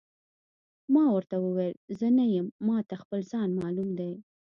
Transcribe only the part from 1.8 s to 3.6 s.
زه نه یم، ما ته خپل ځان